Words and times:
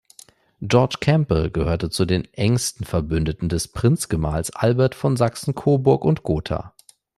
George 0.61 0.95
Campbell 0.99 1.51
gehörte 1.51 1.91
zu 1.91 2.05
den 2.05 2.25
engsten 2.33 2.87
Verbündeten 2.87 3.49
des 3.49 3.67
Prinzgemahls 3.67 4.49
Albert 4.49 4.95
von 4.95 5.15
Sachsen-Coburg 5.15 6.03
und 6.03 6.23
Gotha. 6.23 6.73